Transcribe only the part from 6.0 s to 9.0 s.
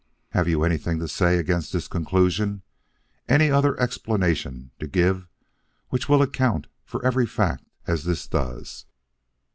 will account for every fact as this does?"